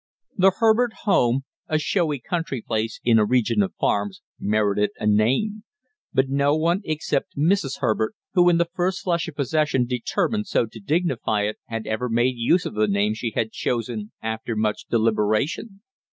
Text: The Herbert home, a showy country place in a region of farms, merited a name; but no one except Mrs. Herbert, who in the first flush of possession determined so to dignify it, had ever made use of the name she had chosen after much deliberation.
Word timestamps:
The 0.35 0.53
Herbert 0.57 0.93
home, 1.03 1.41
a 1.67 1.77
showy 1.77 2.17
country 2.19 2.59
place 2.63 2.99
in 3.03 3.19
a 3.19 3.23
region 3.23 3.61
of 3.61 3.75
farms, 3.79 4.23
merited 4.39 4.89
a 4.97 5.05
name; 5.05 5.63
but 6.11 6.27
no 6.27 6.55
one 6.55 6.81
except 6.85 7.37
Mrs. 7.37 7.81
Herbert, 7.81 8.15
who 8.33 8.49
in 8.49 8.57
the 8.57 8.65
first 8.73 9.03
flush 9.03 9.27
of 9.27 9.35
possession 9.35 9.85
determined 9.85 10.47
so 10.47 10.65
to 10.65 10.79
dignify 10.79 11.43
it, 11.43 11.59
had 11.67 11.85
ever 11.85 12.09
made 12.09 12.33
use 12.35 12.65
of 12.65 12.73
the 12.73 12.87
name 12.87 13.13
she 13.13 13.33
had 13.35 13.51
chosen 13.51 14.11
after 14.23 14.55
much 14.55 14.85
deliberation. 14.89 15.81